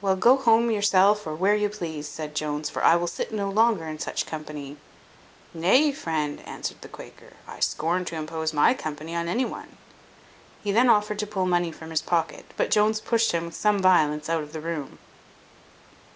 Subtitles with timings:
[0.00, 3.48] "Well, go home yourself, or where you please," said Jones, "for I will sit no
[3.48, 4.78] longer in such company."
[5.54, 9.76] "Nay, friend," answered the Quaker, "I scorn to impose my company on any one."
[10.60, 13.78] He then offered to pull money from his pocket, but Jones pushed him with some
[13.78, 14.98] violence out of the room.